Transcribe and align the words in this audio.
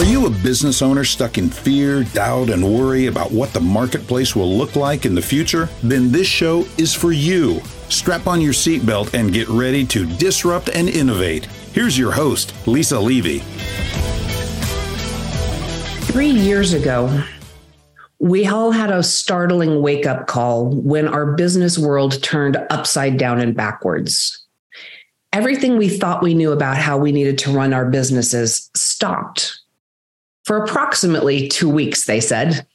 Are 0.00 0.04
you 0.06 0.24
a 0.24 0.30
business 0.30 0.80
owner 0.80 1.04
stuck 1.04 1.36
in 1.36 1.50
fear, 1.50 2.04
doubt, 2.04 2.48
and 2.48 2.64
worry 2.64 3.08
about 3.08 3.32
what 3.32 3.52
the 3.52 3.60
marketplace 3.60 4.34
will 4.34 4.50
look 4.50 4.74
like 4.74 5.04
in 5.04 5.14
the 5.14 5.20
future? 5.20 5.68
Then 5.82 6.10
this 6.10 6.26
show 6.26 6.66
is 6.78 6.94
for 6.94 7.12
you. 7.12 7.60
Strap 7.90 8.26
on 8.26 8.40
your 8.40 8.54
seatbelt 8.54 9.12
and 9.12 9.30
get 9.30 9.46
ready 9.50 9.84
to 9.88 10.06
disrupt 10.16 10.70
and 10.70 10.88
innovate. 10.88 11.44
Here's 11.74 11.98
your 11.98 12.12
host, 12.12 12.54
Lisa 12.66 12.98
Levy. 12.98 13.40
Three 16.06 16.30
years 16.30 16.72
ago, 16.72 17.22
we 18.18 18.46
all 18.46 18.70
had 18.70 18.90
a 18.90 19.02
startling 19.02 19.82
wake 19.82 20.06
up 20.06 20.26
call 20.26 20.74
when 20.76 21.08
our 21.08 21.34
business 21.34 21.76
world 21.76 22.22
turned 22.22 22.56
upside 22.70 23.18
down 23.18 23.38
and 23.38 23.54
backwards. 23.54 24.46
Everything 25.34 25.76
we 25.76 25.90
thought 25.90 26.22
we 26.22 26.32
knew 26.32 26.52
about 26.52 26.78
how 26.78 26.96
we 26.96 27.12
needed 27.12 27.36
to 27.40 27.52
run 27.52 27.74
our 27.74 27.84
businesses 27.84 28.70
stopped 28.74 29.59
for 30.50 30.64
approximately 30.64 31.46
two 31.46 31.68
weeks, 31.68 32.06
they 32.06 32.18
said. 32.18 32.66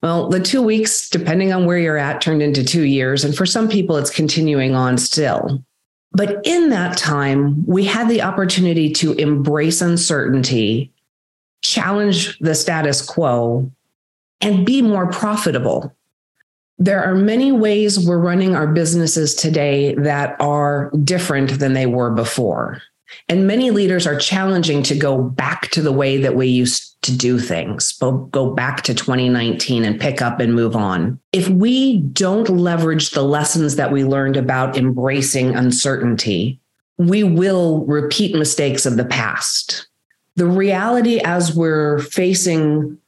Well, 0.00 0.28
the 0.28 0.38
two 0.38 0.62
weeks, 0.62 1.10
depending 1.10 1.52
on 1.52 1.66
where 1.66 1.76
you're 1.76 1.96
at, 1.96 2.20
turned 2.20 2.40
into 2.40 2.62
two 2.62 2.84
years. 2.84 3.24
And 3.24 3.36
for 3.36 3.44
some 3.44 3.68
people, 3.68 3.96
it's 3.96 4.10
continuing 4.10 4.76
on 4.76 4.96
still. 4.96 5.60
But 6.12 6.38
in 6.46 6.68
that 6.68 6.96
time, 6.96 7.66
we 7.66 7.84
had 7.84 8.08
the 8.08 8.22
opportunity 8.22 8.92
to 8.92 9.14
embrace 9.14 9.80
uncertainty, 9.80 10.92
challenge 11.62 12.38
the 12.38 12.54
status 12.54 13.02
quo, 13.02 13.72
and 14.40 14.64
be 14.64 14.80
more 14.80 15.10
profitable. 15.10 15.92
There 16.78 17.02
are 17.02 17.16
many 17.16 17.50
ways 17.50 17.98
we're 17.98 18.18
running 18.18 18.54
our 18.54 18.68
businesses 18.68 19.34
today 19.34 19.96
that 19.96 20.40
are 20.40 20.92
different 21.02 21.58
than 21.58 21.72
they 21.72 21.86
were 21.86 22.10
before. 22.10 22.80
And 23.28 23.46
many 23.46 23.70
leaders 23.70 24.06
are 24.06 24.18
challenging 24.18 24.82
to 24.84 24.96
go 24.96 25.22
back 25.22 25.70
to 25.70 25.82
the 25.82 25.92
way 25.92 26.16
that 26.18 26.34
we 26.34 26.46
used 26.48 26.90
to 27.02 27.16
do 27.16 27.38
things, 27.38 27.92
go 27.92 28.54
back 28.54 28.82
to 28.82 28.94
2019 28.94 29.84
and 29.84 29.98
pick 29.98 30.20
up 30.20 30.38
and 30.38 30.54
move 30.54 30.76
on. 30.76 31.18
If 31.32 31.48
we 31.48 31.98
don't 31.98 32.48
leverage 32.48 33.10
the 33.10 33.22
lessons 33.22 33.76
that 33.76 33.90
we 33.90 34.04
learned 34.04 34.36
about 34.36 34.76
embracing 34.76 35.56
uncertainty, 35.56 36.60
we 36.98 37.22
will 37.24 37.86
repeat 37.86 38.34
mistakes 38.34 38.84
of 38.84 38.96
the 38.96 39.06
past. 39.06 39.88
The 40.36 40.46
reality 40.46 41.20
as 41.20 41.56
we're 41.56 42.00
facing 42.00 42.98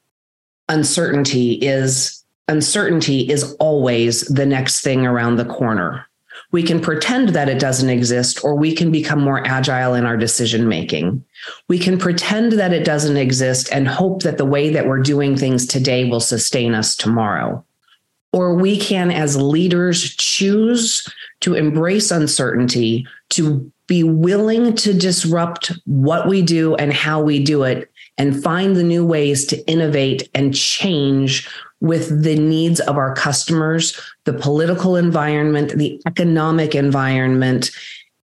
uncertainty 0.68 1.52
is 1.52 2.24
uncertainty 2.48 3.28
is 3.28 3.54
always 3.54 4.22
the 4.22 4.46
next 4.46 4.80
thing 4.80 5.06
around 5.06 5.36
the 5.36 5.44
corner. 5.44 6.06
We 6.52 6.62
can 6.62 6.80
pretend 6.80 7.30
that 7.30 7.48
it 7.48 7.58
doesn't 7.58 7.88
exist, 7.88 8.44
or 8.44 8.54
we 8.54 8.74
can 8.74 8.92
become 8.92 9.20
more 9.20 9.44
agile 9.46 9.94
in 9.94 10.04
our 10.04 10.18
decision 10.18 10.68
making. 10.68 11.24
We 11.68 11.78
can 11.78 11.98
pretend 11.98 12.52
that 12.52 12.74
it 12.74 12.84
doesn't 12.84 13.16
exist 13.16 13.72
and 13.72 13.88
hope 13.88 14.22
that 14.22 14.36
the 14.36 14.44
way 14.44 14.68
that 14.70 14.86
we're 14.86 15.00
doing 15.00 15.36
things 15.36 15.66
today 15.66 16.04
will 16.04 16.20
sustain 16.20 16.74
us 16.74 16.94
tomorrow. 16.94 17.64
Or 18.34 18.54
we 18.54 18.78
can, 18.78 19.10
as 19.10 19.36
leaders, 19.36 20.14
choose 20.16 21.06
to 21.40 21.54
embrace 21.54 22.10
uncertainty, 22.10 23.06
to 23.30 23.72
be 23.86 24.02
willing 24.02 24.74
to 24.76 24.94
disrupt 24.94 25.72
what 25.84 26.28
we 26.28 26.42
do 26.42 26.74
and 26.76 26.92
how 26.92 27.20
we 27.20 27.42
do 27.42 27.62
it, 27.64 27.90
and 28.18 28.42
find 28.42 28.76
the 28.76 28.82
new 28.82 29.04
ways 29.04 29.46
to 29.46 29.66
innovate 29.66 30.28
and 30.34 30.54
change 30.54 31.48
with 31.82 32.22
the 32.22 32.36
needs 32.36 32.78
of 32.78 32.96
our 32.96 33.12
customers, 33.12 34.00
the 34.24 34.32
political 34.32 34.94
environment, 34.94 35.76
the 35.76 36.00
economic 36.06 36.76
environment. 36.76 37.72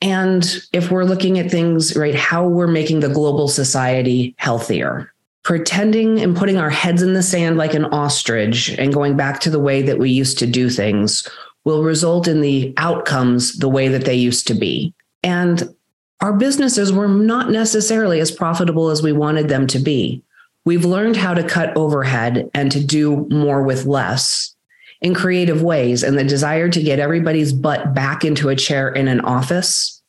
And 0.02 0.46
if 0.74 0.92
we're 0.92 1.06
looking 1.06 1.40
at 1.40 1.50
things, 1.50 1.96
right, 1.96 2.14
how 2.14 2.46
we're 2.46 2.68
making 2.68 3.00
the 3.00 3.08
global 3.08 3.48
society 3.48 4.36
healthier. 4.38 5.14
Pretending 5.44 6.20
and 6.20 6.36
putting 6.36 6.58
our 6.58 6.70
heads 6.70 7.02
in 7.02 7.14
the 7.14 7.24
sand 7.24 7.56
like 7.56 7.74
an 7.74 7.86
ostrich 7.86 8.68
and 8.78 8.94
going 8.94 9.16
back 9.16 9.40
to 9.40 9.50
the 9.50 9.60
way 9.60 9.82
that 9.82 9.98
we 9.98 10.10
used 10.10 10.38
to 10.40 10.46
do 10.46 10.70
things 10.70 11.26
will 11.64 11.84
result 11.84 12.28
in 12.28 12.42
the 12.42 12.74
outcomes 12.76 13.58
the 13.60 13.70
way 13.70 13.88
that 13.88 14.04
they 14.04 14.16
used 14.16 14.46
to 14.48 14.54
be. 14.54 14.94
And 15.24 15.74
our 16.20 16.34
businesses 16.34 16.92
were 16.92 17.08
not 17.08 17.50
necessarily 17.50 18.20
as 18.20 18.30
profitable 18.30 18.90
as 18.90 19.02
we 19.02 19.14
wanted 19.14 19.48
them 19.48 19.68
to 19.68 19.80
be. 19.80 20.22
We've 20.68 20.84
learned 20.84 21.16
how 21.16 21.34
to 21.34 21.48
cut 21.48 21.78
overhead 21.78 22.50
and 22.54 22.70
to 22.74 22.84
do 22.84 23.26
more 23.30 23.64
with 23.64 23.86
less 23.86 24.54
in 25.00 25.16
creative 25.16 25.62
ways. 25.62 26.04
And 26.04 26.18
the 26.18 26.26
desire 26.26 26.68
to 26.68 26.84
get 26.84 27.00
everybody's 27.00 27.54
butt 27.54 27.94
back 27.94 28.26
into 28.26 28.50
a 28.50 28.56
chair 28.58 28.90
in 28.90 29.08
an 29.08 29.22
office 29.22 30.04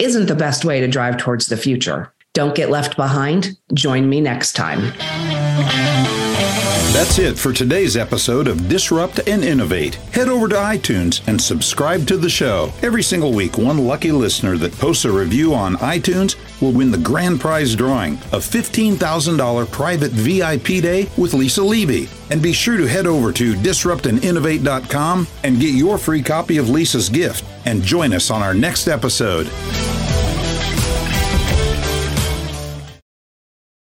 isn't 0.00 0.26
the 0.26 0.34
best 0.34 0.64
way 0.64 0.80
to 0.80 0.88
drive 0.88 1.18
towards 1.18 1.46
the 1.46 1.56
future. 1.56 2.12
Don't 2.34 2.56
get 2.56 2.68
left 2.68 2.96
behind. 2.96 3.56
Join 3.74 4.08
me 4.08 4.20
next 4.20 4.54
time. 4.54 4.92
That's 6.92 7.20
it 7.20 7.38
for 7.38 7.52
today's 7.52 7.96
episode 7.96 8.48
of 8.48 8.68
Disrupt 8.68 9.20
and 9.28 9.44
Innovate. 9.44 9.94
Head 10.12 10.28
over 10.28 10.48
to 10.48 10.56
iTunes 10.56 11.20
and 11.28 11.40
subscribe 11.40 12.08
to 12.08 12.16
the 12.16 12.28
show. 12.28 12.72
Every 12.82 13.04
single 13.04 13.32
week, 13.32 13.56
one 13.56 13.86
lucky 13.86 14.10
listener 14.10 14.56
that 14.58 14.76
posts 14.78 15.04
a 15.04 15.12
review 15.12 15.54
on 15.54 15.76
iTunes 15.76 16.34
will 16.60 16.72
win 16.72 16.90
the 16.90 16.98
grand 16.98 17.40
prize 17.40 17.74
drawing 17.74 18.14
a 18.32 18.38
$15,000 18.38 19.70
private 19.70 20.12
VIP 20.12 20.82
day 20.82 21.08
with 21.16 21.34
Lisa 21.34 21.62
Levy. 21.62 22.08
And 22.30 22.42
be 22.42 22.52
sure 22.52 22.76
to 22.76 22.86
head 22.86 23.06
over 23.06 23.32
to 23.32 23.54
disruptandinnovate.com 23.54 25.28
and 25.44 25.60
get 25.60 25.74
your 25.74 25.98
free 25.98 26.22
copy 26.22 26.58
of 26.58 26.68
Lisa's 26.68 27.08
gift 27.08 27.44
and 27.64 27.82
join 27.82 28.12
us 28.12 28.30
on 28.30 28.42
our 28.42 28.54
next 28.54 28.88
episode. 28.88 29.46